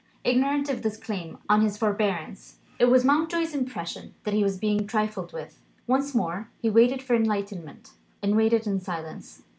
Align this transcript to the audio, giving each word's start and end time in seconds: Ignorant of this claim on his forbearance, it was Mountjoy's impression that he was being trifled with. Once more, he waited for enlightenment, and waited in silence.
Ignorant 0.23 0.67
of 0.67 0.81
this 0.81 0.97
claim 0.97 1.37
on 1.47 1.61
his 1.61 1.77
forbearance, 1.77 2.57
it 2.79 2.85
was 2.85 3.05
Mountjoy's 3.05 3.53
impression 3.53 4.15
that 4.23 4.33
he 4.33 4.41
was 4.43 4.57
being 4.57 4.87
trifled 4.87 5.31
with. 5.31 5.61
Once 5.85 6.15
more, 6.15 6.49
he 6.59 6.71
waited 6.71 7.03
for 7.03 7.15
enlightenment, 7.15 7.91
and 8.23 8.35
waited 8.35 8.65
in 8.65 8.79
silence. 8.79 9.43